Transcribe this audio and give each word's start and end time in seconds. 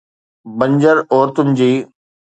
بنجر 0.57 0.97
عورتن 1.13 1.47
جي 1.61 1.69